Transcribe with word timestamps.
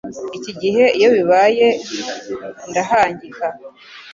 Iki 0.37 0.51
gihe 0.61 0.83
iyo 0.97 1.09
bibaye 1.15 1.67
ndahangika 2.69 3.47